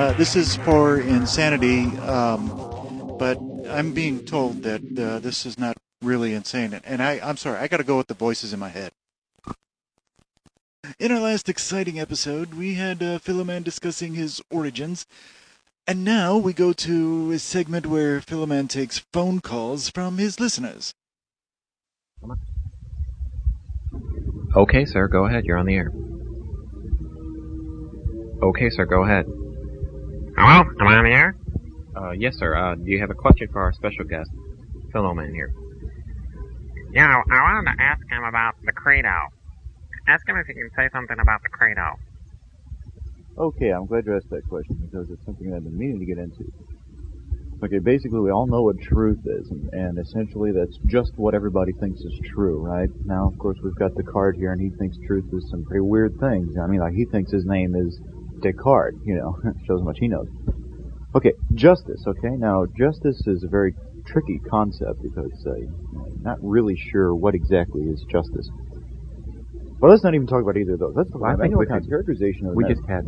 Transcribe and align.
Uh, 0.00 0.14
this 0.14 0.34
is 0.34 0.56
for 0.56 0.98
insanity, 0.98 1.84
um, 1.98 3.16
but 3.18 3.38
I'm 3.68 3.92
being 3.92 4.24
told 4.24 4.62
that 4.62 4.80
uh, 4.98 5.18
this 5.18 5.44
is 5.44 5.58
not 5.58 5.76
really 6.00 6.32
insane. 6.32 6.72
And 6.84 7.02
I, 7.02 7.20
I'm 7.22 7.36
sorry, 7.36 7.58
I 7.58 7.68
got 7.68 7.76
to 7.76 7.84
go 7.84 7.98
with 7.98 8.06
the 8.06 8.14
voices 8.14 8.54
in 8.54 8.58
my 8.58 8.70
head. 8.70 8.92
In 10.98 11.12
our 11.12 11.20
last 11.20 11.50
exciting 11.50 12.00
episode, 12.00 12.54
we 12.54 12.76
had 12.76 13.02
uh, 13.02 13.18
Philoman 13.18 13.62
discussing 13.62 14.14
his 14.14 14.40
origins. 14.50 15.04
And 15.86 16.02
now 16.02 16.38
we 16.38 16.54
go 16.54 16.72
to 16.72 17.32
a 17.32 17.38
segment 17.38 17.84
where 17.84 18.22
Philoman 18.22 18.70
takes 18.70 19.04
phone 19.12 19.40
calls 19.40 19.90
from 19.90 20.16
his 20.16 20.40
listeners. 20.40 20.94
Okay, 24.56 24.86
sir, 24.86 25.08
go 25.08 25.26
ahead. 25.26 25.44
You're 25.44 25.58
on 25.58 25.66
the 25.66 25.74
air. 25.74 25.92
Okay, 28.42 28.70
sir, 28.70 28.86
go 28.86 29.04
ahead. 29.04 29.26
Hello? 30.40 30.64
Am 30.80 30.88
I 30.88 30.94
on 30.96 31.04
the 31.04 31.10
air? 31.10 31.36
Uh, 31.94 32.12
yes, 32.12 32.32
sir. 32.38 32.56
Uh, 32.56 32.74
do 32.74 32.90
you 32.90 32.98
have 32.98 33.10
a 33.10 33.14
question 33.14 33.46
for 33.52 33.60
our 33.60 33.74
special 33.74 34.06
guest, 34.06 34.30
Philoman 34.88 35.34
here? 35.34 35.52
Yeah, 36.94 37.20
I 37.30 37.42
wanted 37.42 37.70
to 37.70 37.82
ask 37.82 38.00
him 38.08 38.24
about 38.24 38.54
the 38.64 38.72
Credo. 38.72 39.12
Ask 40.08 40.26
him 40.26 40.38
if 40.38 40.46
he 40.46 40.54
can 40.54 40.70
say 40.74 40.88
something 40.94 41.18
about 41.20 41.42
the 41.42 41.50
Credo. 41.50 41.92
Okay, 43.36 43.68
I'm 43.68 43.84
glad 43.84 44.06
you 44.06 44.16
asked 44.16 44.30
that 44.30 44.48
question 44.48 44.76
because 44.90 45.10
it's 45.10 45.22
something 45.26 45.52
I've 45.52 45.62
been 45.62 45.76
meaning 45.76 45.98
to 46.00 46.06
get 46.06 46.16
into. 46.16 46.50
Okay, 47.62 47.78
basically 47.78 48.20
we 48.20 48.30
all 48.30 48.46
know 48.46 48.62
what 48.62 48.80
truth 48.80 49.20
is, 49.26 49.50
and, 49.50 49.68
and 49.74 49.98
essentially 49.98 50.52
that's 50.52 50.78
just 50.86 51.12
what 51.16 51.34
everybody 51.34 51.72
thinks 51.72 52.00
is 52.00 52.18
true, 52.32 52.56
right? 52.56 52.88
Now, 53.04 53.28
of 53.28 53.36
course, 53.36 53.58
we've 53.62 53.76
got 53.76 53.94
the 53.94 54.04
card 54.04 54.36
here, 54.36 54.52
and 54.52 54.60
he 54.62 54.70
thinks 54.78 54.96
truth 55.06 55.26
is 55.34 55.50
some 55.50 55.66
pretty 55.66 55.82
weird 55.82 56.18
things. 56.18 56.56
I 56.56 56.66
mean, 56.66 56.80
like 56.80 56.94
he 56.94 57.04
thinks 57.04 57.30
his 57.30 57.44
name 57.44 57.76
is 57.76 58.00
Descartes, 58.42 58.98
you 59.04 59.14
know, 59.14 59.36
shows 59.66 59.80
how 59.80 59.84
much 59.84 59.98
he 60.00 60.08
knows. 60.08 60.26
Okay, 61.14 61.32
justice, 61.54 62.04
okay? 62.06 62.36
Now, 62.36 62.66
justice 62.78 63.22
is 63.26 63.42
a 63.42 63.48
very 63.48 63.74
tricky 64.06 64.38
concept 64.48 65.02
because 65.02 65.32
uh, 65.46 65.52
I'm 65.52 66.22
not 66.22 66.38
really 66.40 66.76
sure 66.76 67.14
what 67.14 67.34
exactly 67.34 67.82
is 67.82 68.04
justice. 68.10 68.48
Well, 69.80 69.90
let's 69.90 70.04
not 70.04 70.14
even 70.14 70.26
talk 70.26 70.42
about 70.42 70.56
either 70.56 70.74
of 70.74 70.80
those. 70.80 70.92
Let's 70.94 71.10
talk 71.10 71.22
Well, 71.22 71.32
I 71.32 71.36
think 71.36 71.56
we 71.56 71.66
kind 71.66 71.78
of 71.78 71.82
could- 71.84 71.90
characterization 71.90 72.46
of 72.46 72.54
We 72.54 72.64
just 72.64 72.82
had 72.86 73.04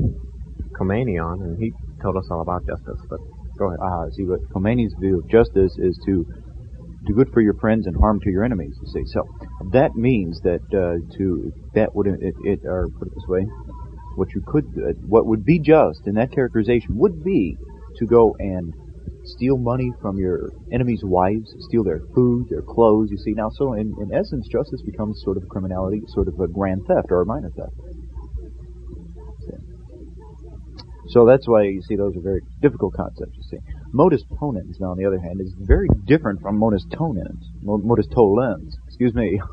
Khomeini 0.78 1.22
on, 1.22 1.42
and 1.42 1.58
he 1.58 1.72
told 2.02 2.16
us 2.16 2.26
all 2.30 2.40
about 2.40 2.66
justice, 2.66 2.98
but 3.08 3.20
go 3.58 3.66
ahead. 3.68 3.78
Ah, 3.82 4.06
see, 4.16 4.24
what 4.24 4.40
Khomeini's 4.54 4.94
view 5.00 5.18
of 5.18 5.28
justice 5.28 5.76
is 5.78 5.98
to 6.06 6.24
do 7.06 7.14
good 7.14 7.28
for 7.32 7.40
your 7.40 7.54
friends 7.54 7.86
and 7.86 7.96
harm 7.96 8.20
to 8.20 8.30
your 8.30 8.42
enemies. 8.44 8.74
You 8.80 8.88
see, 8.88 9.04
so 9.12 9.22
that 9.72 9.94
means 9.94 10.40
that 10.42 10.62
uh, 10.72 10.98
to 11.18 11.52
that 11.74 11.94
would 11.94 12.06
it, 12.06 12.34
it 12.44 12.60
or 12.64 12.88
put 12.98 13.08
it 13.08 13.14
this 13.14 13.28
way, 13.28 13.44
what 14.16 14.34
you 14.34 14.42
could 14.46 14.64
what 15.06 15.26
would 15.26 15.44
be 15.44 15.58
just 15.58 16.06
in 16.06 16.14
that 16.14 16.32
characterization 16.32 16.96
would 16.96 17.22
be 17.24 17.56
to 17.98 18.06
go 18.06 18.34
and 18.38 18.72
steal 19.24 19.56
money 19.56 19.90
from 20.00 20.18
your 20.18 20.50
enemies' 20.72 21.02
wives, 21.04 21.54
steal 21.68 21.84
their 21.84 22.00
food, 22.14 22.46
their 22.50 22.62
clothes. 22.62 23.08
You 23.10 23.18
see, 23.18 23.32
now 23.32 23.50
so 23.50 23.74
in, 23.74 23.94
in 24.00 24.12
essence, 24.12 24.48
justice 24.48 24.82
becomes 24.82 25.20
sort 25.22 25.36
of 25.36 25.48
criminality, 25.48 26.02
sort 26.08 26.28
of 26.28 26.34
a 26.40 26.48
grand 26.48 26.82
theft 26.86 27.08
or 27.10 27.22
a 27.22 27.26
minor 27.26 27.50
theft. 27.50 27.74
So 31.08 31.26
that's 31.26 31.46
why 31.46 31.64
you 31.64 31.82
see 31.82 31.94
those 31.94 32.16
are 32.16 32.22
very 32.22 32.40
difficult 32.62 32.94
concepts. 32.94 33.36
You 33.36 33.42
see, 33.42 33.58
modus 33.92 34.24
ponens, 34.40 34.80
now 34.80 34.92
on 34.92 34.96
the 34.96 35.04
other 35.04 35.20
hand, 35.20 35.40
is 35.40 35.52
very 35.58 35.88
different 36.06 36.40
from 36.40 36.58
modus 36.58 36.86
tonens. 36.90 37.42
Modus 37.62 38.06
tollens. 38.14 38.76
Excuse 38.86 39.14
me. 39.14 39.40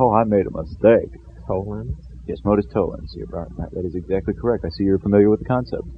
Oh, 0.00 0.12
I 0.12 0.22
made 0.22 0.46
a 0.46 0.50
mistake. 0.50 1.10
Toland? 1.48 1.90
Yes, 2.28 2.38
modus 2.44 2.66
tollens. 2.72 3.12
You're 3.16 3.26
right. 3.28 3.48
That- 3.58 3.72
That 3.72 3.84
is 3.86 3.94
exactly 3.96 4.34
correct. 4.34 4.64
I 4.64 4.70
see 4.70 4.84
you're 4.84 5.00
familiar 5.00 5.30
with 5.30 5.40
the 5.40 5.46
concept. 5.46 5.88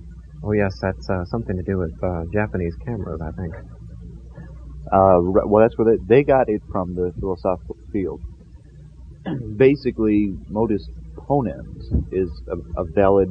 Oh, 0.43 0.53
yes, 0.53 0.79
that's 0.81 1.11
uh, 1.11 1.25
something 1.27 1.57
to 1.57 1.63
do 1.63 1.79
with 1.79 1.93
uh, 2.03 2.25
Japanese 2.33 2.77
cameras, 2.87 3.21
I 3.23 3.33
think. 3.33 3.55
Uh, 4.93 5.19
well, 5.23 5.63
that's 5.63 5.77
where 5.79 5.97
they, 5.97 6.05
they 6.07 6.25
got 6.25 6.49
it 6.49 6.63
from 6.73 6.95
the 6.95 7.13
philosophical 7.21 7.77
field. 7.93 8.21
Basically, 9.57 10.33
modus 10.49 10.87
ponens 11.19 11.83
is 12.13 12.31
a, 12.49 12.57
a 12.81 12.85
valid 12.95 13.31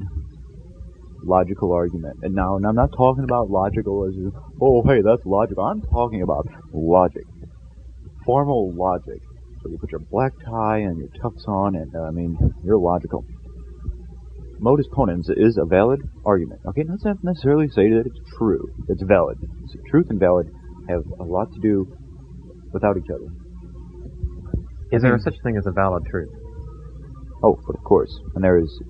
logical 1.23 1.73
argument. 1.73 2.18
And 2.23 2.35
now, 2.35 2.56
and 2.57 2.66
I'm 2.66 2.75
not 2.75 2.91
talking 2.96 3.23
about 3.23 3.50
logical 3.50 4.06
as, 4.07 4.16
oh, 4.62 4.84
hey, 4.84 5.02
that's 5.02 5.25
logical. 5.25 5.63
I'm 5.66 5.81
talking 5.81 6.22
about 6.22 6.47
logic. 6.73 7.25
Formal 8.25 8.73
logic. 8.75 9.22
So 9.62 9.70
you 9.70 9.78
put 9.78 9.92
your 9.92 10.02
black 10.12 10.31
tie 10.46 10.80
and 10.80 10.97
your 10.97 11.09
tux 11.22 11.47
on, 11.47 11.75
and 11.75 11.94
uh, 11.96 12.03
I 12.03 12.12
mean, 12.12 12.38
you're 12.64 12.78
logical. 12.78 13.25
Modus 14.59 14.88
ponens 14.94 15.30
is 15.30 15.58
a 15.58 15.66
valid 15.66 16.02
argument. 16.25 16.62
Okay, 16.68 16.84
not 16.84 17.00
necessarily 17.24 17.68
say 17.70 17.90
that 17.90 18.03
it's 18.06 18.20
true. 18.38 18.68
It's 18.90 19.03
valid. 19.03 19.38
So 19.68 19.80
truth 19.90 20.08
and 20.09 20.20
valid 20.20 20.47
have 20.90 21.03
a 21.20 21.24
lot 21.24 21.47
to 21.53 21.59
do 21.62 21.88
without 22.74 22.97
each 22.97 23.09
other. 23.14 23.28
Is 24.92 25.02
there 25.02 25.18
such 25.20 25.36
thing 25.44 25.56
as 25.58 25.66
a 25.66 25.72
valid 25.72 26.03
truth? 26.09 26.30
Oh, 27.44 27.58
but 27.68 27.76
of 27.78 27.84
course. 27.84 28.12
And 28.36 28.44
there 28.44 28.58
is, 28.58 28.81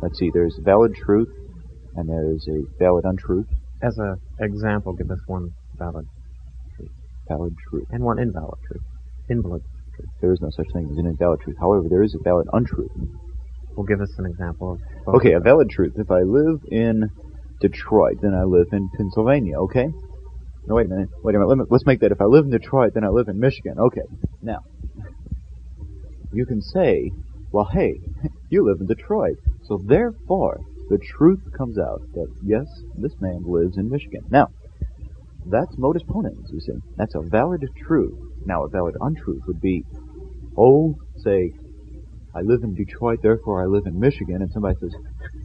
let's 0.00 0.18
see, 0.18 0.30
there's 0.32 0.58
valid 0.62 0.94
truth, 0.94 1.28
and 1.96 2.08
there 2.08 2.30
is 2.30 2.46
a 2.48 2.62
valid 2.78 3.04
untruth. 3.04 3.48
As 3.82 3.98
an 3.98 4.16
example, 4.40 4.94
give 4.94 5.10
us 5.10 5.18
one 5.26 5.50
valid 5.78 6.06
truth. 6.76 6.90
Valid 7.28 7.54
truth. 7.68 7.86
and 7.90 8.02
one 8.02 8.18
invalid 8.18 8.58
truth. 8.66 8.82
Invalid. 9.28 9.62
There 10.20 10.32
is 10.32 10.40
no 10.40 10.50
such 10.50 10.66
thing 10.72 10.88
as 10.90 10.98
an 10.98 11.06
invalid 11.06 11.40
truth. 11.40 11.56
However, 11.58 11.88
there 11.88 12.02
is 12.02 12.14
a 12.14 12.18
valid 12.22 12.48
untruth. 12.52 12.90
Well, 13.74 13.86
give 13.86 14.00
us 14.00 14.12
an 14.18 14.26
example 14.26 14.72
of. 14.72 15.14
Okay, 15.16 15.32
a 15.32 15.40
valid 15.40 15.70
truth. 15.70 15.94
If 15.96 16.10
I 16.10 16.20
live 16.20 16.60
in 16.70 17.10
Detroit, 17.60 18.18
then 18.22 18.34
I 18.34 18.44
live 18.44 18.68
in 18.72 18.88
Pennsylvania, 18.96 19.58
okay? 19.60 19.88
No, 20.66 20.74
wait 20.74 20.86
a 20.86 20.88
minute. 20.88 21.08
Wait 21.22 21.34
a 21.34 21.38
minute. 21.38 21.48
Let 21.48 21.58
me, 21.58 21.64
let's 21.70 21.86
make 21.86 22.00
that 22.00 22.12
if 22.12 22.20
I 22.20 22.24
live 22.24 22.44
in 22.44 22.50
Detroit, 22.50 22.92
then 22.94 23.04
I 23.04 23.08
live 23.08 23.28
in 23.28 23.38
Michigan. 23.38 23.78
Okay. 23.78 24.02
Now, 24.42 24.60
you 26.32 26.44
can 26.44 26.60
say, 26.60 27.12
well, 27.52 27.68
hey, 27.72 28.00
you 28.50 28.66
live 28.66 28.80
in 28.80 28.86
Detroit. 28.86 29.36
So 29.64 29.80
therefore, 29.84 30.58
the 30.88 30.98
truth 30.98 31.40
comes 31.56 31.78
out 31.78 32.02
that, 32.14 32.28
yes, 32.44 32.66
this 32.96 33.12
man 33.20 33.42
lives 33.46 33.76
in 33.76 33.88
Michigan. 33.88 34.22
Now, 34.30 34.48
that's 35.46 35.78
modus 35.78 36.02
ponens, 36.02 36.52
you 36.52 36.60
see. 36.60 36.74
That's 36.96 37.14
a 37.14 37.20
valid 37.20 37.64
truth. 37.86 38.18
Now, 38.46 38.64
a 38.64 38.68
valid 38.68 38.94
untruth 39.00 39.42
would 39.46 39.60
be, 39.60 39.82
oh, 40.56 40.94
say, 41.24 41.52
I 42.34 42.42
live 42.42 42.62
in 42.62 42.74
Detroit, 42.74 43.20
therefore 43.22 43.62
I 43.62 43.66
live 43.66 43.86
in 43.86 43.98
Michigan, 43.98 44.36
and 44.40 44.50
somebody 44.52 44.76
says, 44.80 44.94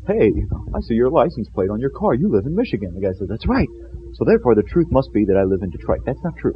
Hey, 0.07 0.31
I 0.75 0.81
see 0.81 0.95
your 0.95 1.09
license 1.09 1.47
plate 1.55 1.69
on 1.69 1.79
your 1.79 1.89
car. 1.89 2.13
You 2.13 2.29
live 2.29 2.45
in 2.45 2.55
Michigan. 2.55 2.93
The 2.93 3.01
guy 3.01 3.13
says, 3.17 3.27
That's 3.29 3.47
right. 3.47 3.69
So 4.15 4.25
therefore 4.25 4.55
the 4.55 4.63
truth 4.63 4.87
must 4.91 5.09
be 5.13 5.25
that 5.25 5.37
I 5.37 5.43
live 5.43 5.61
in 5.63 5.69
Detroit. 5.69 6.01
That's 6.05 6.21
not 6.23 6.33
true. 6.37 6.55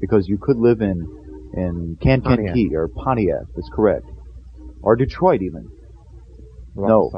Because 0.00 0.26
you 0.28 0.38
could 0.40 0.56
live 0.56 0.80
in 0.80 1.06
in 1.54 1.96
Kankakee 2.02 2.70
or 2.74 2.88
Pontiac, 2.88 3.42
that's 3.54 3.70
correct. 3.74 4.04
Or 4.82 4.96
Detroit 4.96 5.42
even. 5.42 5.68
No. 6.74 7.10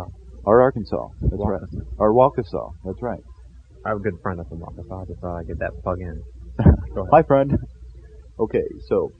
Or 0.45 0.63
Arkansas. 0.63 1.09
That's 1.21 1.43
right. 1.47 1.61
Or 1.99 2.13
Waukesha. 2.13 2.71
That's 2.85 3.03
right. 3.03 3.21
I 3.85 3.91
have 3.91 3.99
a 3.99 4.01
good 4.01 4.15
friend 4.23 4.41
up 4.41 4.47
in 4.51 4.59
Waukesha. 4.59 5.03
I 5.03 5.05
just 5.07 5.21
thought 5.21 5.39
I'd 5.39 5.47
get 5.47 5.59
that 5.61 5.73
plug 5.83 5.99
in. 6.01 6.23
Hi 7.13 7.23
friend. 7.23 7.57
Okay, 8.41 8.65
so 8.89 9.13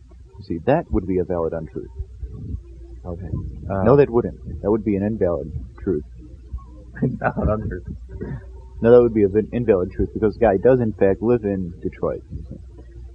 see 0.43 0.59
that 0.67 0.91
would 0.91 1.07
be 1.07 1.19
a 1.19 1.25
valid 1.25 1.53
untruth. 1.53 1.91
Okay. 3.05 3.29
Uh, 3.71 3.83
no, 3.85 3.97
that 3.97 4.09
wouldn't. 4.11 4.63
That 4.63 4.71
would 4.71 4.85
be 4.85 4.97
an 4.97 5.03
invalid 5.03 5.53
truth. 5.83 6.05
valid 7.03 7.49
untruth. 7.49 7.85
No, 8.83 8.91
that 8.93 9.01
would 9.03 9.15
be 9.15 9.25
an 9.25 9.49
invalid 9.53 9.91
truth 9.93 10.09
because 10.15 10.35
the 10.35 10.41
guy 10.41 10.57
does 10.57 10.81
in 10.81 10.93
fact 10.95 11.21
live 11.23 11.45
in 11.45 11.73
Detroit. 11.83 12.23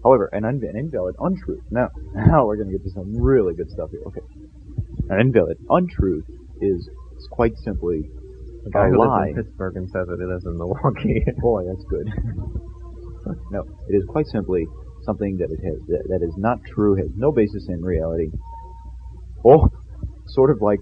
However, 0.03 0.29
an, 0.31 0.45
un- 0.45 0.61
an 0.63 0.77
invalid 0.77 1.15
untruth. 1.19 1.63
Now, 1.71 1.89
now 2.13 2.45
we're 2.45 2.57
going 2.57 2.69
to 2.71 2.77
get 2.77 2.83
to 2.83 2.91
some 2.91 3.15
really 3.19 3.55
good 3.55 3.69
stuff 3.71 3.89
here. 3.89 4.01
Okay, 4.07 4.21
an 5.09 5.19
invalid 5.19 5.57
untruth 5.69 6.25
is 6.61 6.87
quite 7.31 7.57
simply 7.57 8.03
The 8.63 8.69
guy 8.71 8.87
a 8.87 8.89
who 8.89 8.99
lie. 8.99 9.25
lives 9.27 9.37
in 9.37 9.43
Pittsburgh 9.43 9.75
and 9.77 9.89
says 9.89 10.05
that 10.07 10.17
he 10.19 10.25
lives 10.25 10.45
in 10.45 10.57
Milwaukee. 10.57 11.25
Boy, 11.41 11.63
that's 11.65 11.83
good. 11.85 12.07
no, 13.51 13.63
it 13.89 13.95
is 13.95 14.03
quite 14.07 14.27
simply 14.27 14.67
something 15.05 15.37
that 15.37 15.49
it 15.51 15.59
has 15.63 15.79
that, 15.87 16.03
that 16.09 16.25
is 16.25 16.33
not 16.37 16.59
true, 16.73 16.95
has 16.95 17.09
no 17.15 17.31
basis 17.31 17.67
in 17.69 17.81
reality. 17.81 18.29
Oh, 19.45 19.69
sort 20.27 20.49
of 20.49 20.61
like 20.61 20.79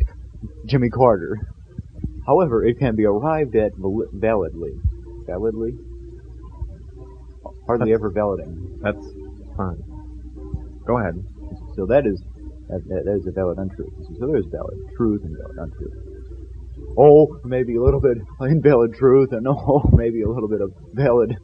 Jimmy 0.66 0.90
Carter. 0.90 1.38
However, 2.26 2.64
it 2.64 2.80
can 2.80 2.96
be 2.96 3.06
arrived 3.06 3.56
at 3.56 3.72
val- 3.78 4.08
validly. 4.14 4.72
Validly? 5.28 5.74
Hardly 7.68 7.94
ever 7.94 8.10
validing. 8.10 8.80
That's 8.82 9.06
fine. 9.56 9.82
Go 10.86 10.98
ahead. 11.00 11.16
So 11.76 11.86
that 11.88 12.06
is 12.06 12.22
that, 12.70 12.82
that, 12.88 13.06
that 13.06 13.16
is 13.20 13.28
a 13.28 13.32
valid 13.32 13.58
untruth. 13.58 13.94
So 14.20 14.28
there 14.28 14.38
is 14.38 14.46
valid 14.52 14.78
truth 14.98 15.22
and 15.24 15.36
valid 15.38 15.58
untruth. 15.58 16.14
Oh, 16.98 17.40
maybe 17.44 17.76
a 17.76 17.82
little 17.82 18.00
bit 18.00 18.18
invalid 18.42 18.94
truth, 18.96 19.32
and 19.32 19.48
oh, 19.50 19.90
maybe 19.94 20.22
a 20.22 20.30
little 20.30 20.50
bit 20.50 20.62
of 20.62 20.72
valid 20.94 21.36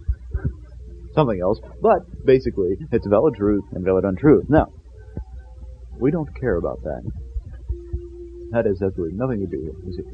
something 1.13 1.39
else. 1.41 1.59
But 1.81 2.25
basically, 2.25 2.77
it's 2.91 3.07
valid 3.07 3.35
truth 3.35 3.63
and 3.71 3.83
valid 3.83 4.05
untruth. 4.05 4.45
Now, 4.49 4.67
we 5.99 6.11
don't 6.11 6.33
care 6.39 6.55
about 6.55 6.81
that. 6.83 7.01
That 8.51 8.65
has 8.65 8.81
absolutely 8.81 9.17
nothing 9.17 9.39
to 9.41 9.47
do 9.47 9.75
with 9.83 9.99
it. 9.99 10.05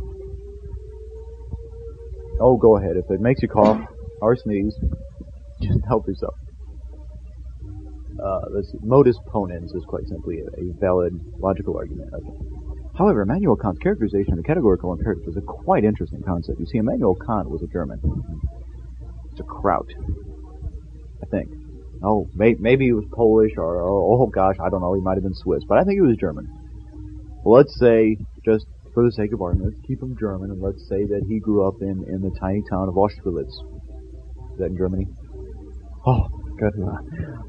Oh, 2.40 2.58
go 2.58 2.78
ahead. 2.78 2.98
If 2.98 3.10
it 3.10 3.22
makes 3.22 3.42
you 3.42 3.48
cough 3.48 3.82
or 4.22 4.36
sneeze, 4.36 4.76
just 5.62 5.80
help 5.88 6.08
yourself. 6.08 6.36
Uh, 8.22 8.40
this 8.56 8.74
modus 8.82 9.18
ponens 9.28 9.76
is 9.76 9.84
quite 9.88 10.08
simply 10.08 10.40
a, 10.40 10.80
valid 10.80 11.14
logical 11.40 11.78
argument. 11.78 12.10
Okay. 12.14 12.32
However, 12.98 13.22
Immanuel 13.22 13.58
Kant's 13.58 13.80
characterization 13.80 14.34
of 14.34 14.38
the 14.38 14.44
categorical 14.44 14.94
imperative 14.94 15.28
is 15.28 15.38
a 15.38 15.42
quite 15.42 15.84
interesting 15.84 16.24
concept. 16.24 16.60
You 16.60 16.66
see, 16.66 16.78
Immanuel 16.78 17.16
Kant 17.16 17.50
was 17.50 17.62
a 17.62 17.68
German. 17.68 18.00
It's 19.32 19.42
a 19.42 19.44
Kraut, 19.44 19.88
think. 21.38 21.52
Oh, 22.04 22.28
may, 22.36 22.56
maybe 22.60 22.86
he 22.86 22.94
was 22.94 23.06
Polish 23.12 23.54
or, 23.58 23.82
or, 23.82 24.22
oh 24.22 24.28
gosh, 24.28 24.56
I 24.64 24.70
don't 24.70 24.82
know. 24.82 24.94
He 24.94 25.02
might 25.02 25.16
have 25.16 25.24
been 25.24 25.34
Swiss, 25.36 25.64
but 25.68 25.78
I 25.78 25.84
think 25.84 25.96
he 25.96 26.02
was 26.02 26.18
German. 26.18 26.48
Well, 27.44 27.58
let's 27.58 27.78
say, 27.80 28.18
just 28.44 28.66
for 28.94 29.04
the 29.04 29.12
sake 29.12 29.34
of 29.34 29.42
argument, 29.42 29.74
let's 29.74 29.88
keep 29.88 30.02
him 30.02 30.16
German, 30.20 30.52
and 30.52 30.62
let's 30.62 30.88
say 30.88 31.06
that 31.06 31.24
he 31.28 31.40
grew 31.40 31.68
up 31.68 31.82
in, 31.82 32.06
in 32.08 32.22
the 32.22 32.32
tiny 32.40 32.64
town 32.70 32.90
of 32.90 32.96
Austerlitz. 32.98 33.54
Is 34.54 34.60
that 34.60 34.66
in 34.66 34.78
Germany? 34.78 35.08
Oh, 36.06 36.28
Good. 36.58 36.74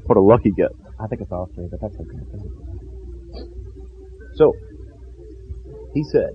what 0.05 0.17
a 0.17 0.21
lucky 0.21 0.51
get. 0.51 0.71
I 0.99 1.07
think 1.07 1.21
it's 1.21 1.31
Austria, 1.31 1.67
but 1.71 1.79
that's 1.79 1.95
okay. 1.95 2.17
So, 4.35 4.53
he 5.93 6.03
said, 6.03 6.31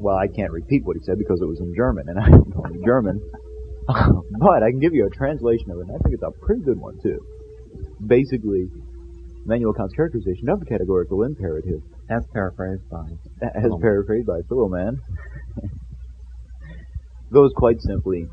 well, 0.00 0.16
I 0.16 0.26
can't 0.26 0.52
repeat 0.52 0.84
what 0.84 0.96
he 0.96 1.02
said 1.02 1.18
because 1.18 1.40
it 1.42 1.46
was 1.46 1.60
in 1.60 1.74
German, 1.76 2.08
and 2.08 2.18
I 2.18 2.28
don't 2.30 2.48
know 2.48 2.62
any 2.62 2.82
German. 2.84 3.20
but 4.38 4.62
I 4.62 4.70
can 4.70 4.80
give 4.80 4.94
you 4.94 5.06
a 5.06 5.10
translation 5.10 5.70
of 5.70 5.78
it, 5.78 5.88
and 5.88 5.90
I 5.90 5.98
think 6.02 6.14
it's 6.14 6.22
a 6.22 6.30
pretty 6.44 6.62
good 6.62 6.78
one, 6.78 6.98
too. 7.02 7.20
Basically, 8.06 8.66
Immanuel 9.44 9.72
Kant's 9.74 9.94
characterization 9.94 10.48
of 10.48 10.60
the 10.60 10.66
categorical 10.66 11.22
imperative, 11.22 11.80
As 12.10 12.24
paraphrased 12.32 12.88
by. 12.90 13.06
as 13.42 13.70
paraphrased 13.80 14.26
by 14.26 14.40
Philoman, 14.42 14.96
goes 17.32 17.52
quite 17.56 17.80
simply 17.82 18.26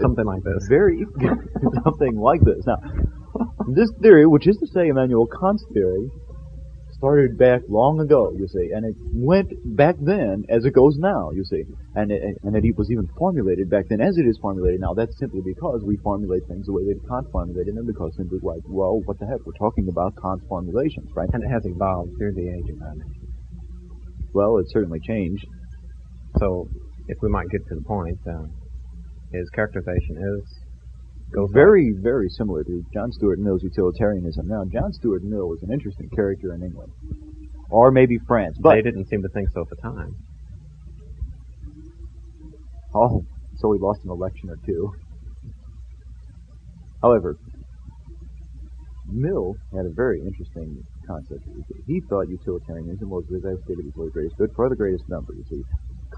Something 0.00 0.24
like 0.24 0.42
this. 0.42 0.66
very 0.68 1.04
something 1.84 2.16
like 2.18 2.40
this. 2.42 2.66
Now, 2.66 2.76
this 3.68 3.90
theory, 4.02 4.26
which 4.26 4.46
is 4.48 4.56
to 4.58 4.66
say 4.66 4.88
Immanuel 4.88 5.26
Kant's 5.26 5.64
theory, 5.72 6.10
started 6.96 7.36
back 7.38 7.60
long 7.68 8.00
ago, 8.00 8.32
you 8.36 8.48
see, 8.48 8.72
and 8.74 8.84
it 8.84 8.96
went 9.12 9.48
back 9.76 9.96
then 10.00 10.44
as 10.48 10.64
it 10.64 10.72
goes 10.72 10.96
now, 10.98 11.30
you 11.30 11.44
see, 11.44 11.62
and 11.94 12.10
it, 12.10 12.20
and 12.42 12.56
it 12.56 12.76
was 12.76 12.90
even 12.90 13.06
formulated 13.18 13.68
back 13.68 13.84
then 13.88 14.00
as 14.00 14.16
it 14.16 14.26
is 14.26 14.38
formulated 14.40 14.80
now. 14.80 14.94
That's 14.94 15.16
simply 15.18 15.42
because 15.44 15.82
we 15.84 15.96
formulate 16.02 16.42
things 16.48 16.66
the 16.66 16.72
way 16.72 16.84
that 16.84 16.98
Kant 17.08 17.26
formulated 17.32 17.76
them, 17.76 17.86
because 17.86 18.12
simply 18.16 18.38
like, 18.42 18.62
well, 18.64 19.00
what 19.04 19.18
the 19.18 19.26
heck, 19.26 19.44
we're 19.44 19.58
talking 19.58 19.88
about 19.88 20.14
Kant's 20.20 20.44
formulations, 20.48 21.08
right? 21.14 21.28
And 21.32 21.42
it 21.44 21.48
has 21.48 21.64
evolved 21.66 22.12
through 22.18 22.32
the 22.32 22.48
age 22.48 22.70
of 22.70 22.78
man. 22.80 23.00
Well, 24.32 24.58
it 24.58 24.66
certainly 24.70 25.00
changed. 25.06 25.44
So, 26.38 26.68
if 27.08 27.16
we 27.22 27.28
might 27.30 27.48
get 27.50 27.60
to 27.68 27.74
the 27.76 27.84
point, 27.86 28.18
uh, 28.26 28.44
his 29.32 29.48
characterization 29.50 30.16
is 30.16 30.65
goes 31.32 31.50
Very, 31.52 31.92
very 32.00 32.28
similar 32.28 32.64
to 32.64 32.84
John 32.92 33.12
Stuart 33.12 33.38
Mill's 33.38 33.62
utilitarianism. 33.62 34.46
Now, 34.46 34.64
John 34.64 34.92
Stuart 34.92 35.22
Mill 35.22 35.48
was 35.48 35.62
an 35.62 35.72
interesting 35.72 36.08
character 36.10 36.54
in 36.54 36.62
England, 36.62 36.92
or 37.70 37.90
maybe 37.90 38.18
France, 38.26 38.56
but 38.60 38.74
they 38.74 38.82
didn't 38.82 39.06
seem 39.08 39.22
to 39.22 39.28
think 39.28 39.48
so 39.52 39.62
at 39.62 39.68
the 39.68 39.76
time. 39.76 40.14
Oh, 42.94 43.24
so 43.58 43.68
we 43.68 43.78
lost 43.78 44.00
an 44.04 44.10
election 44.10 44.50
or 44.50 44.56
two. 44.64 44.92
However, 47.02 47.36
Mill 49.08 49.54
had 49.74 49.86
a 49.86 49.90
very 49.90 50.20
interesting 50.20 50.82
concept. 51.06 51.42
He 51.86 52.00
thought 52.08 52.28
utilitarianism 52.28 53.08
was, 53.08 53.24
as 53.34 53.44
I 53.44 53.54
stated 53.64 53.84
before, 53.84 54.06
the 54.06 54.10
greatest 54.10 54.36
good 54.36 54.50
for 54.56 54.68
the 54.68 54.76
greatest 54.76 55.08
number, 55.08 55.34
you 55.34 55.44
see. 55.48 55.62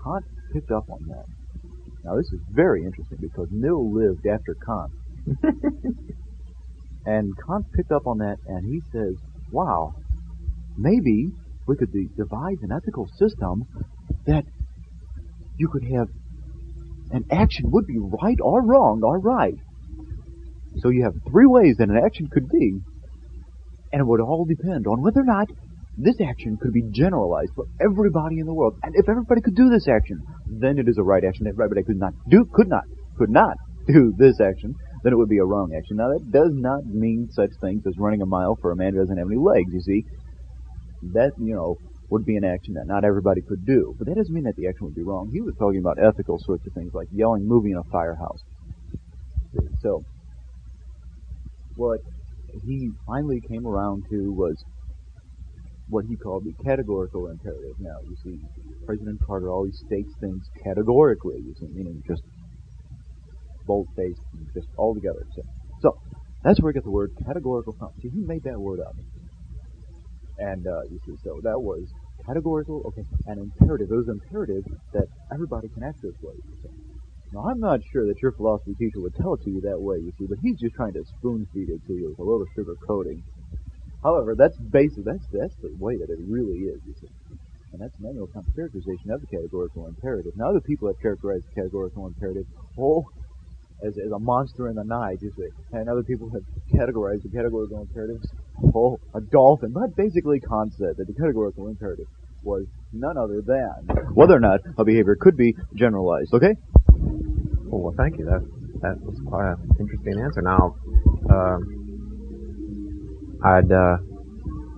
Kant 0.03 0.25
picked 0.53 0.71
up 0.71 0.89
on 0.89 1.01
that. 1.09 1.27
Now, 2.05 2.17
this 2.17 2.33
is 2.33 2.41
very 2.51 2.85
interesting 2.85 3.19
because 3.21 3.49
Mill 3.51 3.93
lived 3.93 4.27
after 4.27 4.55
Kant. 4.65 4.91
and 7.07 7.33
Kant 7.47 7.67
picked 7.75 7.93
up 7.93 8.07
on 8.07 8.19
that 8.19 8.37
and 8.47 8.65
he 8.65 8.81
says, 8.93 9.15
wow, 9.51 9.95
maybe 10.77 11.29
we 11.67 11.77
could 11.77 11.93
de- 11.93 12.09
devise 12.17 12.59
an 12.63 12.71
ethical 12.73 13.09
system 13.19 13.65
that 14.27 14.45
you 15.59 15.69
could 15.69 15.85
have 15.85 16.09
an 17.11 17.25
action 17.31 17.71
would 17.71 17.87
be 17.87 17.99
right 17.99 18.39
or 18.41 18.63
wrong 18.63 19.03
or 19.03 19.19
right. 19.19 19.59
So 20.79 20.91
you 20.91 21.03
have 21.05 21.15
three 21.29 21.47
ways 21.47 21.77
that 21.79 21.89
an 21.89 21.97
action 21.97 22.29
could 22.31 22.49
be, 22.49 22.79
and 23.93 24.01
it 24.01 24.07
would 24.07 24.21
all 24.21 24.45
depend 24.45 24.87
on 24.87 25.03
whether 25.03 25.21
or 25.21 25.25
not 25.25 25.49
this 25.99 26.15
action 26.23 26.57
could 26.63 26.73
be 26.73 26.85
generalized 26.93 27.51
for 27.55 27.67
everybody 27.81 28.39
in 28.39 28.47
the 28.47 28.55
world. 28.55 28.75
And 28.85 28.95
if 28.95 29.09
everybody 29.09 29.41
could 29.41 29.57
do 29.57 29.69
this 29.69 29.89
action, 29.89 30.23
then 30.47 30.79
it 30.79 30.89
is 30.89 30.97
a 30.97 31.03
right 31.03 31.25
action. 31.25 31.47
If 31.47 31.55
everybody 31.55 31.83
could 31.83 31.99
not 31.99 32.15
do, 32.29 32.47
could 32.55 32.69
not, 32.69 32.85
could 33.19 33.31
not 33.31 33.57
do 33.89 34.15
this 34.17 34.41
action, 34.41 34.75
then 35.03 35.13
it 35.13 35.17
would 35.17 35.29
be 35.29 35.39
a 35.39 35.45
wrong 35.45 35.75
action. 35.77 35.97
Now 35.97 36.09
that 36.09 36.31
does 36.31 36.53
not 36.55 36.87
mean 36.87 37.29
such 37.33 37.51
things 37.61 37.83
as 37.87 37.95
running 37.99 38.23
a 38.23 38.27
mile 38.27 38.57
for 38.63 38.71
a 38.71 38.77
man 38.77 38.95
who 38.95 39.01
doesn't 39.01 39.19
have 39.19 39.27
any 39.27 39.41
legs, 39.41 39.71
you 39.73 39.81
see. 39.81 40.05
That, 41.15 41.33
you 41.39 41.55
know, 41.55 41.77
would 42.11 42.25
be 42.25 42.37
an 42.37 42.45
action 42.45 42.75
that 42.75 42.87
not 42.87 43.05
everybody 43.05 43.43
could 43.43 43.67
do. 43.67 43.95
But 43.99 44.07
that 44.09 44.17
doesn't 44.17 44.33
mean 44.33 44.45
that 44.45 44.57
the 44.57 44.69
action 44.69 44.87
would 44.87 44.95
be 44.95 45.03
wrong. 45.03 45.31
He 45.33 45.41
was 45.41 45.55
talking 45.59 45.81
about 45.81 45.99
ethical 45.99 46.39
sorts 46.39 46.67
of 46.67 46.73
things 46.75 46.93
like 46.95 47.09
yelling 47.13 47.47
movie 47.47 47.71
in 47.71 47.77
a 47.77 47.85
firehouse. 47.91 48.41
So, 49.83 50.03
what 51.77 52.01
he 52.65 52.91
finally 53.07 53.41
came 53.49 53.67
around 53.67 54.05
to 54.11 54.33
was 54.33 54.57
what 55.89 56.05
he 56.05 56.17
called 56.17 56.45
the 56.45 56.53
categorical 56.65 57.29
imperative. 57.29 57.75
Now, 57.79 57.97
you 58.05 58.17
see, 58.23 58.39
President 58.87 59.21
Carter 59.27 59.51
always 59.51 59.77
states 59.87 60.13
things 60.21 60.49
categorically, 60.63 61.37
you 61.41 61.55
see, 61.59 61.69
meaning 61.73 62.03
just 62.07 62.23
bold-faced, 63.67 64.21
just 64.55 64.69
all 64.77 64.95
together. 64.95 65.25
So, 65.35 65.43
so 65.81 65.99
that's 66.43 66.61
where 66.61 66.71
we 66.71 66.75
get 66.75 66.85
the 66.85 66.91
word 66.91 67.11
categorical 67.27 67.75
from. 67.79 67.91
See, 68.03 68.09
he 68.09 68.21
made 68.25 68.45
that 68.45 68.59
word 68.59 68.81
up. 68.81 68.97
And, 70.39 70.67
uh, 70.67 70.83
you 70.91 71.01
see, 71.07 71.17
so 71.25 71.41
that 71.43 71.61
was 71.61 71.89
categorical, 72.27 72.83
okay, 72.87 73.03
and 73.27 73.39
imperative. 73.41 73.89
It 73.91 73.97
was 73.97 74.09
imperative 74.09 74.65
that 74.93 75.07
everybody 75.33 75.69
can 75.69 75.83
act 75.83 75.99
this 76.03 76.15
way. 76.23 76.35
you 76.37 76.57
see. 76.63 76.69
Now, 77.33 77.45
I'm 77.51 77.61
not 77.61 77.81
sure 77.93 78.07
that 78.07 78.23
your 78.23 78.33
philosophy 78.33 78.75
teacher 78.79 79.01
would 79.01 79.15
tell 79.17 79.35
it 79.35 79.43
to 79.45 79.51
you 79.51 79.61
that 79.63 79.81
way, 79.81 79.97
you 79.99 80.13
see, 80.19 80.27
but 80.29 80.39
he's 80.41 80.59
just 80.59 80.75
trying 80.75 80.95
to 80.95 81.05
spoon 81.19 81.47
feed 81.53 81.69
it 81.69 81.81
to 81.87 81.93
you 81.93 82.09
with 82.11 82.19
a 82.19 82.23
little 82.23 82.47
sugar 82.57 82.75
coating. 82.87 83.23
However, 84.03 84.35
that's 84.35 84.57
basic. 84.57 85.05
That's 85.05 85.27
that's 85.33 85.55
the 85.57 85.75
way 85.79 85.97
that 85.97 86.11
it 86.11 86.19
really 86.27 86.59
is, 86.71 86.81
you 86.87 86.95
see. 87.01 87.09
And 87.73 87.83
that's 87.83 87.95
Kant's 88.33 88.49
characterization 88.55 89.11
of 89.11 89.21
the 89.21 89.27
categorical 89.27 89.87
imperative. 89.87 90.33
Now, 90.37 90.51
other 90.51 90.61
people 90.61 90.89
have 90.89 91.01
characterized 91.01 91.45
the 91.49 91.55
categorical 91.55 92.07
imperative, 92.07 92.47
oh, 92.79 93.07
as, 93.85 93.99
as 93.99 94.11
a 94.11 94.19
monster 94.19 94.69
in 94.69 94.77
the 94.77 94.85
night, 94.85 95.19
you 95.21 95.33
see. 95.37 95.49
And 95.73 95.89
other 95.89 96.03
people 96.03 96.31
have 96.31 96.43
categorized 96.73 97.25
the 97.25 97.29
categorical 97.29 97.81
imperative, 97.81 98.23
oh, 98.75 98.99
a 99.15 99.21
dolphin. 99.21 99.73
But 99.73 99.95
basically, 99.97 100.41
Kant 100.41 100.73
said 100.79 100.97
that 100.97 101.07
the 101.07 101.13
categorical 101.13 101.69
imperative 101.69 102.07
was 102.43 102.67
none 102.93 103.19
other 103.19 103.43
than 103.43 103.71
whether 104.15 104.35
or 104.35 104.41
not 104.41 104.61
a 104.79 104.85
behavior 104.85 105.17
could 105.17 105.37
be 105.37 105.55
generalized. 105.75 106.33
Okay? 106.33 106.55
Oh, 107.71 107.79
well, 107.79 107.95
thank 107.97 108.19
you. 108.19 108.25
That 108.25 108.47
that 108.81 109.01
was 109.03 109.21
quite 109.27 109.53
an 109.53 109.77
interesting 109.79 110.21
answer. 110.21 110.41
Now, 110.41 110.77
um, 111.31 111.78
I'd 113.43 113.71
uh, 113.71 113.99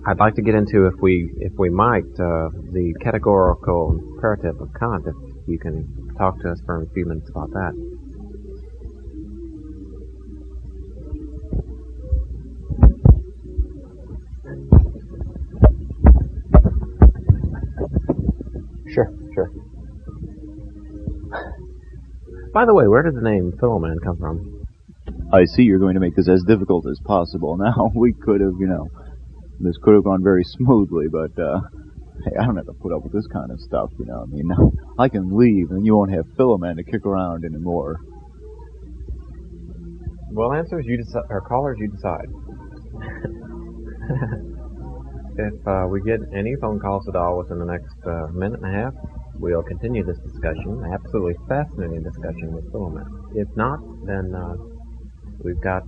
I'd 0.05 0.19
like 0.19 0.35
to 0.35 0.41
get 0.41 0.55
into 0.55 0.87
if 0.87 0.95
we 1.01 1.31
if 1.37 1.53
we 1.57 1.69
might 1.69 2.05
uh, 2.19 2.49
the 2.71 2.93
categorical 3.01 3.99
imperative 4.15 4.59
of 4.61 4.69
Kant. 4.79 5.05
If 5.07 5.15
you 5.47 5.59
can 5.59 6.15
talk 6.17 6.39
to 6.41 6.51
us 6.51 6.61
for 6.65 6.83
a 6.83 6.89
few 6.93 7.05
minutes 7.05 7.29
about 7.29 7.49
that. 7.51 7.73
Sure, 18.93 19.13
sure. 19.33 19.51
By 22.53 22.65
the 22.65 22.73
way, 22.73 22.87
where 22.87 23.01
did 23.01 23.15
the 23.15 23.21
name 23.21 23.53
Philoman 23.53 24.03
come 24.03 24.17
from? 24.17 24.60
I 25.33 25.45
see 25.45 25.63
you're 25.63 25.79
going 25.79 25.93
to 25.93 26.01
make 26.01 26.15
this 26.15 26.27
as 26.27 26.43
difficult 26.43 26.85
as 26.89 26.99
possible. 27.05 27.57
Now, 27.61 27.91
we 27.95 28.13
could 28.13 28.41
have, 28.41 28.53
you 28.59 28.67
know, 28.67 28.89
this 29.59 29.77
could 29.81 29.93
have 29.93 30.03
gone 30.03 30.23
very 30.23 30.43
smoothly, 30.43 31.05
but, 31.11 31.31
uh, 31.41 31.61
hey, 32.25 32.35
I 32.39 32.45
don't 32.45 32.57
have 32.57 32.65
to 32.65 32.73
put 32.73 32.91
up 32.91 33.03
with 33.03 33.13
this 33.13 33.27
kind 33.27 33.51
of 33.51 33.59
stuff, 33.59 33.91
you 33.99 34.05
know. 34.05 34.23
I 34.23 34.25
mean, 34.25 34.49
I 34.99 35.07
can 35.07 35.29
leave, 35.37 35.71
and 35.71 35.85
you 35.85 35.95
won't 35.95 36.11
have 36.11 36.25
Philoman 36.37 36.75
to 36.77 36.83
kick 36.83 37.05
around 37.05 37.45
anymore. 37.45 37.97
Well, 40.31 40.53
answers 40.53 40.85
you 40.87 40.97
decide, 40.97 41.23
or 41.29 41.41
callers 41.41 41.77
you 41.79 41.87
decide. 41.89 42.27
if 45.37 45.67
uh, 45.67 45.87
we 45.89 46.01
get 46.01 46.19
any 46.35 46.55
phone 46.61 46.79
calls 46.79 47.07
at 47.07 47.15
all 47.15 47.37
within 47.37 47.59
the 47.59 47.65
next 47.65 47.95
uh, 48.07 48.27
minute 48.33 48.59
and 48.63 48.75
a 48.75 48.77
half, 48.83 48.93
we'll 49.35 49.63
continue 49.63 50.03
this 50.03 50.19
discussion. 50.19 50.83
Absolutely 50.93 51.35
fascinating 51.47 52.03
discussion 52.03 52.53
with 52.53 52.71
Philoman. 52.71 53.05
If 53.35 53.47
not, 53.55 53.79
then 54.05 54.33
uh, 54.35 54.55
we've 55.43 55.61
got 55.61 55.83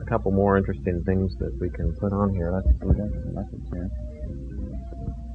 a 0.00 0.04
couple 0.04 0.32
more 0.32 0.56
interesting 0.56 1.02
things 1.04 1.36
that 1.36 1.56
we 1.60 1.70
can 1.70 1.92
put 1.96 2.12
on 2.12 2.34
here. 2.34 2.52
Let's 2.52 2.66
we 2.80 2.94
got 2.94 3.10
some 3.10 3.34
message 3.34 3.66
here. 3.72 3.90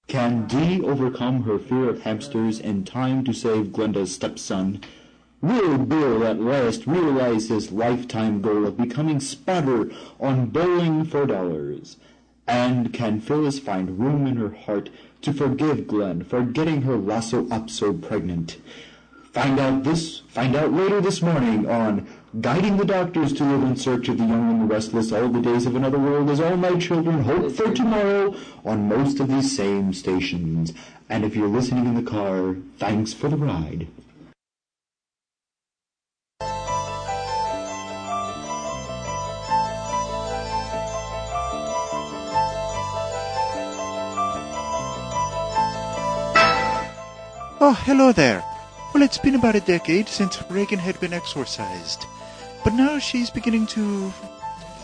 Can 0.08 0.46
Dee 0.46 0.80
overcome 0.80 1.42
her 1.42 1.58
fear 1.58 1.90
of 1.90 2.00
hamsters 2.00 2.58
in 2.58 2.84
time 2.84 3.24
to 3.24 3.34
save 3.34 3.74
Glenda's 3.74 4.14
stepson? 4.14 4.80
Will 5.42 5.76
Bill 5.76 6.24
at 6.24 6.40
last 6.40 6.86
realize 6.86 7.50
his 7.50 7.72
lifetime 7.72 8.40
goal 8.40 8.66
of 8.66 8.78
becoming 8.78 9.20
spotter 9.20 9.90
on 10.18 10.46
Bowling 10.46 11.04
for 11.04 11.26
Dollars? 11.26 11.98
And 12.46 12.90
can 12.94 13.20
Phyllis 13.20 13.58
find 13.58 14.00
room 14.00 14.26
in 14.26 14.36
her 14.36 14.48
heart 14.48 14.88
to 15.20 15.34
forgive 15.34 15.86
Glen 15.86 16.24
for 16.24 16.42
getting 16.42 16.82
her 16.82 16.96
lasso 16.96 17.46
up 17.50 17.68
so 17.68 17.92
pregnant? 17.92 18.56
Find 19.34 19.60
out 19.60 19.84
this, 19.84 20.20
find 20.20 20.56
out 20.56 20.72
later 20.72 21.02
this 21.02 21.20
morning 21.20 21.68
on 21.68 22.08
Guiding 22.42 22.76
the 22.76 22.84
Doctors 22.84 23.32
to 23.32 23.44
Live 23.44 23.62
in 23.62 23.74
Search 23.74 24.10
of 24.10 24.18
the 24.18 24.24
Young 24.24 24.50
and 24.50 24.60
the 24.60 24.74
Restless 24.74 25.12
All 25.12 25.30
the 25.30 25.40
Days 25.40 25.64
of 25.64 25.74
Another 25.74 25.98
World 25.98 26.28
as 26.28 26.40
All 26.40 26.58
My 26.58 26.78
Children 26.78 27.24
Hope 27.24 27.50
for 27.52 27.72
Tomorrow 27.72 28.36
on 28.66 28.86
most 28.86 29.18
of 29.18 29.28
these 29.28 29.56
same 29.56 29.94
stations. 29.94 30.74
And 31.08 31.24
if 31.24 31.34
you're 31.34 31.48
listening 31.48 31.86
in 31.86 31.94
the 31.94 32.02
car, 32.02 32.56
thanks 32.76 33.14
for 33.14 33.30
the 33.30 33.38
ride. 33.38 33.88
Oh, 47.60 47.72
hello 47.86 48.12
there. 48.12 48.44
Well, 48.92 49.02
it's 49.02 49.16
been 49.16 49.34
about 49.34 49.54
a 49.54 49.60
decade 49.60 50.10
since 50.10 50.42
Regan 50.50 50.78
had 50.78 51.00
been 51.00 51.14
exorcised. 51.14 52.04
But 52.64 52.74
now 52.74 52.98
she's 52.98 53.30
beginning 53.30 53.66
to 53.68 54.12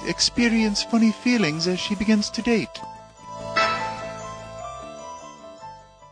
experience 0.07 0.83
funny 0.83 1.13
feelings 1.13 1.67
as 1.67 1.79
she 1.79 1.95
begins 1.95 2.31
to 2.31 2.43
date. 2.43 2.69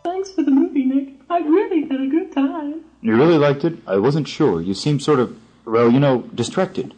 Thanks 0.05 0.31
for 0.33 0.43
the 0.43 0.51
movie, 0.51 0.85
Nick. 0.85 1.09
I 1.31 1.39
really 1.39 1.83
had 1.89 2.01
a 2.01 2.07
good 2.09 2.33
time. 2.33 2.85
You 3.01 3.17
really 3.17 3.39
liked 3.39 3.65
it? 3.65 3.79
I 3.87 3.97
wasn't 3.99 4.29
sure. 4.29 4.61
You 4.61 4.75
seemed 4.75 5.03
sort 5.03 5.19
of, 5.19 5.37
well, 5.65 5.91
you 5.91 6.01
know, 6.01 6.23
distracted. 6.35 6.95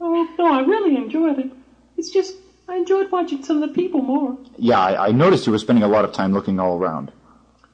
Oh, 0.00 0.28
no, 0.38 0.52
I 0.52 0.60
really 0.60 0.96
enjoyed 0.96 1.38
it. 1.38 1.50
It's 1.96 2.10
just, 2.10 2.34
I 2.68 2.76
enjoyed 2.76 3.10
watching 3.10 3.42
some 3.42 3.62
of 3.62 3.68
the 3.68 3.74
people 3.74 4.02
more. 4.02 4.36
Yeah, 4.58 4.78
I, 4.80 5.08
I 5.08 5.12
noticed 5.12 5.46
you 5.46 5.52
were 5.52 5.58
spending 5.58 5.84
a 5.84 5.88
lot 5.88 6.04
of 6.04 6.12
time 6.12 6.32
looking 6.32 6.58
all 6.60 6.76
around. 6.78 7.12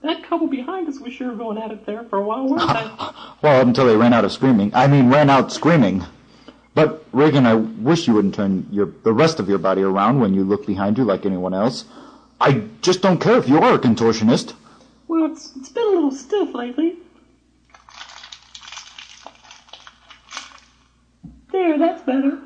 That 0.03 0.23
couple 0.25 0.49
behind 0.49 0.89
us 0.89 0.99
was 0.99 1.13
sure 1.13 1.35
going 1.35 1.59
at 1.59 1.71
it 1.71 1.87
there 1.87 2.05
for 2.05 2.19
a 2.19 2.23
while, 2.23 2.49
weren't 2.49 2.73
they? 2.73 2.91
Well, 3.43 3.61
until 3.67 3.87
they 3.87 3.97
ran 3.97 4.13
out 4.13 4.25
of 4.25 4.31
screaming. 4.33 4.73
I 4.75 4.87
mean, 4.87 5.11
ran 5.11 5.29
out 5.29 5.51
screaming. 5.53 6.05
But, 6.75 7.05
Regan, 7.13 7.45
I 7.47 7.55
wish 7.55 8.07
you 8.09 8.15
wouldn't 8.15 8.35
turn 8.35 8.67
your, 8.71 8.87
the 9.03 9.13
rest 9.13 9.39
of 9.41 9.49
your 9.49 9.59
body 9.59 9.83
around 9.83 10.21
when 10.21 10.33
you 10.33 10.43
look 10.45 10.67
behind 10.67 10.97
you 10.97 11.05
like 11.05 11.27
anyone 11.27 11.53
else. 11.53 11.85
I 12.41 12.65
just 12.81 13.03
don't 13.03 13.21
care 13.21 13.37
if 13.37 13.49
you 13.49 13.59
are 13.59 13.75
a 13.75 13.79
contortionist. 13.79 14.55
well, 15.07 15.31
it's, 15.31 15.55
it's 15.57 15.69
been 15.69 15.85
a 15.85 15.91
little 15.91 16.11
stiff 16.11 16.55
lately. 16.55 16.97
There, 21.51 21.79
that's 21.79 22.03
better. 22.03 22.39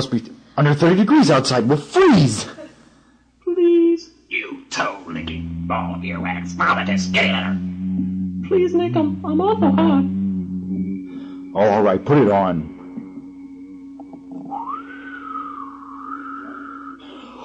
Must 0.00 0.10
be 0.10 0.22
under 0.56 0.72
30 0.72 0.96
degrees 0.96 1.30
outside. 1.30 1.68
We'll 1.68 1.76
freeze. 1.76 2.46
Please. 3.44 4.08
You 4.30 4.64
toe-licking 4.70 5.66
ball 5.66 5.96
of 5.96 6.00
earwax 6.00 6.54
vomitous 6.54 7.12
gator. 7.12 7.54
Please, 8.48 8.72
Nick, 8.72 8.96
I'm, 8.96 9.22
I'm 9.26 9.42
awful 9.42 9.72
hot. 9.72 10.04
Oh, 11.54 11.68
all 11.70 11.82
right, 11.82 12.02
put 12.02 12.16
it 12.16 12.30
on. 12.30 12.70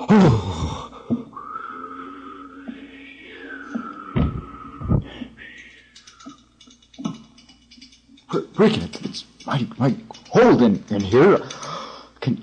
Breaking 8.54 8.84
it. 8.84 9.02
It's 9.04 9.26
my 9.46 9.68
my 9.78 9.94
hold 10.30 10.62
in, 10.62 10.82
in 10.90 11.02
here. 11.02 11.42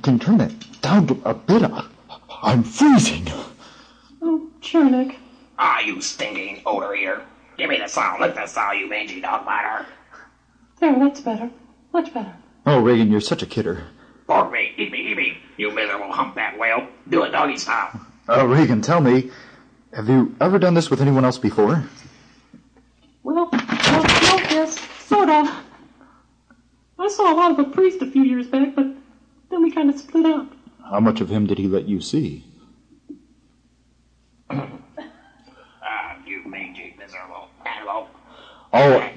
Can 0.02 0.18
can 0.18 0.18
turn 0.18 0.38
that 0.38 0.80
down 0.82 1.06
to 1.06 1.22
a 1.24 1.32
bit. 1.32 1.62
I'm 2.42 2.64
freezing. 2.64 3.28
Oh, 4.20 4.48
sure, 4.60 4.90
Nick. 4.90 5.16
Ah, 5.60 5.78
you 5.78 6.00
stinking 6.00 6.62
odor 6.66 6.92
eater. 6.92 7.22
Give 7.56 7.70
me 7.70 7.78
the 7.78 7.86
saw, 7.86 8.16
lick 8.18 8.34
the 8.34 8.48
saw, 8.48 8.72
you 8.72 8.88
mangy 8.88 9.20
dog 9.20 9.44
biter. 9.44 9.86
There, 10.80 10.98
that's 10.98 11.20
better. 11.20 11.50
Much 11.92 12.12
better. 12.12 12.34
Oh, 12.66 12.80
Regan, 12.80 13.12
you're 13.12 13.20
such 13.20 13.44
a 13.44 13.46
kidder. 13.46 13.84
Pork 14.26 14.50
me, 14.50 14.72
eat 14.76 14.90
me, 14.90 14.98
eat 14.98 15.16
me, 15.16 15.38
you 15.56 15.70
miserable 15.70 16.10
humpback 16.10 16.58
whale. 16.58 16.88
Do 17.08 17.22
it 17.22 17.30
doggy 17.30 17.56
style. 17.56 18.00
Oh, 18.28 18.46
Regan, 18.46 18.82
tell 18.82 19.00
me, 19.00 19.30
have 19.92 20.08
you 20.08 20.34
ever 20.40 20.58
done 20.58 20.74
this 20.74 20.90
with 20.90 21.00
anyone 21.00 21.24
else 21.24 21.38
before? 21.38 21.84
Well, 23.22 23.48
well, 23.52 23.52
well, 23.52 24.40
yes, 24.50 24.80
sort 25.06 25.28
of. 25.28 25.48
I 26.98 27.08
saw 27.08 27.32
a 27.32 27.36
lot 27.36 27.52
of 27.52 27.58
a 27.60 27.64
priest 27.70 28.02
a 28.02 28.10
few 28.10 28.24
years 28.24 28.48
back, 28.48 28.74
but 28.74 28.86
then 29.52 29.62
we 29.62 29.70
kind 29.70 29.90
of 29.90 29.98
split 29.98 30.26
up. 30.26 30.50
How 30.90 30.98
much 31.00 31.20
of 31.20 31.28
him 31.28 31.46
did 31.46 31.58
he 31.58 31.68
let 31.68 31.86
you 31.88 32.00
see? 32.00 32.44
Ah, 35.84 36.16
you 36.26 36.42
mangy, 36.46 36.94
miserable 36.98 37.48
animal. 37.66 38.08
Oh, 38.72 39.10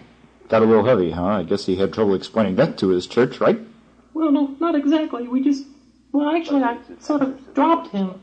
Got 0.48 0.62
a 0.62 0.66
little 0.66 0.86
heavy, 0.86 1.12
huh? 1.12 1.24
I 1.26 1.44
guess 1.44 1.66
he 1.66 1.76
had 1.76 1.92
trouble 1.94 2.14
explaining 2.14 2.56
that 2.58 2.78
to 2.80 2.90
his 2.90 3.08
church, 3.08 3.40
right? 3.40 3.60
Well, 4.14 4.32
no, 4.32 4.56
not 4.60 4.76
exactly. 4.76 5.28
We 5.28 5.42
just. 5.44 5.66
Well, 6.12 6.36
actually, 6.36 6.62
I 6.64 6.78
sort 7.00 7.22
of 7.24 7.54
dropped 7.56 7.92
him. 7.92 8.20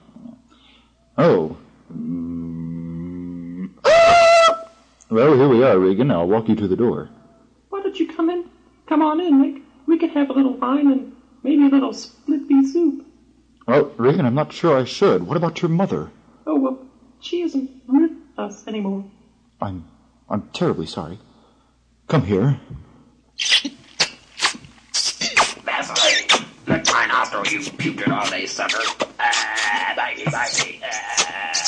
Oh. 1.18 1.56
Mm. 1.92 3.70
Well, 5.10 5.34
here 5.34 5.48
we 5.48 5.62
are, 5.62 5.78
Regan. 5.78 6.10
I'll 6.10 6.26
walk 6.26 6.48
you 6.48 6.56
to 6.56 6.66
the 6.66 6.76
door. 6.76 7.10
Why 7.68 7.82
don't 7.82 7.98
you 8.00 8.08
come 8.08 8.30
in? 8.30 8.48
Come 8.86 9.02
on 9.02 9.20
in, 9.20 9.42
Nick. 9.42 9.62
We 9.86 9.98
could 9.98 10.08
have 10.12 10.30
a 10.30 10.32
little 10.32 10.54
wine 10.54 10.90
and 10.90 11.12
maybe 11.42 11.66
a 11.66 11.68
little 11.68 11.92
split 11.92 12.48
pea 12.48 12.66
soup. 12.66 13.06
Well, 13.66 13.92
Regan, 13.96 14.26
I'm 14.26 14.34
not 14.34 14.52
sure 14.52 14.76
I 14.76 14.84
should. 14.84 15.26
What 15.26 15.36
about 15.36 15.62
your 15.62 15.68
mother? 15.68 16.10
Oh, 16.46 16.58
well, 16.58 16.78
she 17.20 17.42
isn't 17.42 17.70
with 17.86 18.10
us 18.36 18.66
anymore. 18.66 19.04
I'm 19.60 19.84
I'm 20.28 20.48
terribly 20.52 20.86
sorry. 20.86 21.18
Come 22.08 22.22
here. 22.24 22.60
Vaseline. 25.64 26.46
Look 26.66 26.86
my 26.92 27.06
nostril, 27.06 27.46
you 27.46 27.70
putrid 27.72 28.08
all 28.10 28.28
day 28.30 28.46
sucker. 28.46 28.82
Ah, 29.18 29.94
bitey, 29.96 30.24
bitey. 30.24 30.80
Ah. 30.84 31.62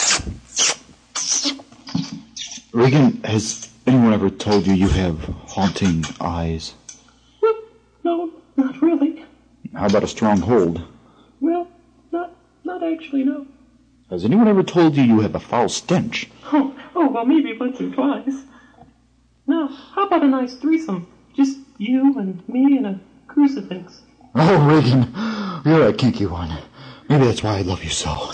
Regan, 2.72 3.22
has 3.22 3.70
anyone 3.86 4.12
ever 4.12 4.30
told 4.30 4.66
you 4.66 4.74
you 4.74 4.88
have 4.88 5.18
haunting 5.46 6.04
eyes? 6.20 6.74
Well, 7.40 7.54
no, 8.02 8.30
not 8.56 8.80
really. 8.82 9.13
How 9.74 9.86
about 9.86 10.04
a 10.04 10.08
strong 10.08 10.40
hold? 10.40 10.82
Well, 11.40 11.68
not 12.12 12.30
not 12.62 12.82
actually, 12.82 13.24
no. 13.24 13.46
Has 14.08 14.24
anyone 14.24 14.46
ever 14.46 14.62
told 14.62 14.96
you 14.96 15.02
you 15.02 15.20
have 15.20 15.34
a 15.34 15.40
foul 15.40 15.68
stench? 15.68 16.30
Oh, 16.52 16.74
oh, 16.94 17.08
well, 17.08 17.24
maybe 17.24 17.56
once 17.58 17.80
or 17.80 17.90
twice. 17.90 18.44
Now, 19.46 19.66
how 19.66 20.06
about 20.06 20.22
a 20.22 20.28
nice 20.28 20.54
threesome? 20.54 21.06
Just 21.34 21.58
you 21.78 22.18
and 22.18 22.48
me 22.48 22.76
and 22.76 22.86
a 22.86 23.00
crucifix. 23.26 24.02
Oh, 24.34 24.66
Regan, 24.66 25.12
you're 25.64 25.88
a 25.88 25.92
kinky 25.92 26.26
one. 26.26 26.56
Maybe 27.08 27.24
that's 27.24 27.42
why 27.42 27.58
I 27.58 27.62
love 27.62 27.82
you 27.82 27.90
so. 27.90 28.32